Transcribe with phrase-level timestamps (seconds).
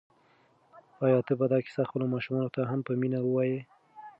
[1.05, 3.59] آیا ته به دا کیسه خپلو ماشومانو ته هم په مینه ووایې؟